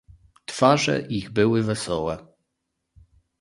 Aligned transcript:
"Twarze 0.47 1.01
ich 1.09 1.29
były 1.29 1.63
wesołe." 1.63 2.25